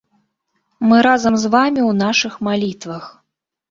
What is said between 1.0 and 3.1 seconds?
разам з вамі ў нашых малітвах!